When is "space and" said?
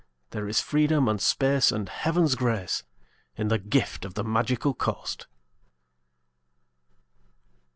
1.21-1.87